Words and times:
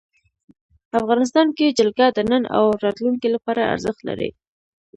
افغانستان 0.99 1.47
کې 1.57 1.75
جلګه 1.77 2.07
د 2.13 2.19
نن 2.29 2.43
او 2.57 2.65
راتلونکي 2.85 3.27
لپاره 3.35 3.69
ارزښت 3.73 4.01
لري. 4.09 4.29